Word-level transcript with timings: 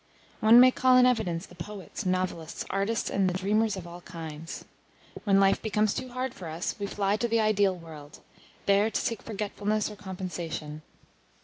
One 0.39 0.59
may 0.59 0.71
call 0.71 0.97
in 0.97 1.05
evidence 1.05 1.45
the 1.45 1.53
poets, 1.53 2.07
novelists, 2.07 2.65
artists, 2.71 3.07
and 3.07 3.29
the 3.29 3.37
dreamers 3.37 3.77
of 3.77 3.85
all 3.85 4.01
kinds. 4.01 4.65
When 5.25 5.39
life 5.39 5.61
becomes 5.61 5.93
too 5.93 6.09
hard 6.09 6.33
for 6.33 6.47
us, 6.47 6.73
we 6.79 6.87
fly 6.87 7.17
to 7.17 7.27
the 7.27 7.39
ideal 7.39 7.75
world, 7.75 8.17
there 8.65 8.89
to 8.89 8.99
seek 8.99 9.21
forgetfulness 9.21 9.91
or 9.91 9.95
compensation. 9.95 10.81